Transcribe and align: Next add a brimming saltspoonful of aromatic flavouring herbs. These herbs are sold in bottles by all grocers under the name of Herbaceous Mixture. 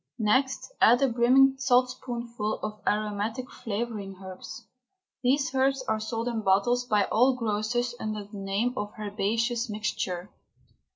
Next 0.17 0.71
add 0.81 1.03
a 1.03 1.07
brimming 1.09 1.57
saltspoonful 1.59 2.59
of 2.63 2.81
aromatic 2.87 3.51
flavouring 3.51 4.15
herbs. 4.19 4.65
These 5.21 5.53
herbs 5.53 5.83
are 5.83 5.99
sold 5.99 6.27
in 6.27 6.41
bottles 6.41 6.85
by 6.87 7.03
all 7.11 7.35
grocers 7.35 7.93
under 7.99 8.23
the 8.23 8.39
name 8.39 8.73
of 8.75 8.93
Herbaceous 8.97 9.69
Mixture. 9.69 10.31